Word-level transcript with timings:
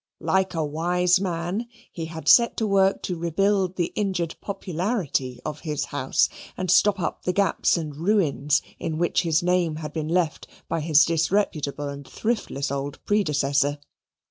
Like 0.19 0.55
a 0.55 0.65
wise 0.65 1.21
man 1.21 1.67
he 1.91 2.05
had 2.05 2.27
set 2.27 2.57
to 2.57 2.65
work 2.65 3.03
to 3.03 3.15
rebuild 3.15 3.75
the 3.75 3.93
injured 3.93 4.35
popularity 4.41 5.39
of 5.45 5.59
his 5.59 5.85
house 5.85 6.27
and 6.57 6.71
stop 6.71 6.99
up 6.99 7.21
the 7.21 7.31
gaps 7.33 7.77
and 7.77 7.95
ruins 7.95 8.63
in 8.79 8.97
which 8.97 9.21
his 9.21 9.43
name 9.43 9.75
had 9.75 9.93
been 9.93 10.07
left 10.09 10.47
by 10.67 10.79
his 10.79 11.05
disreputable 11.05 11.87
and 11.87 12.07
thriftless 12.07 12.71
old 12.71 12.97
predecessor. 13.05 13.77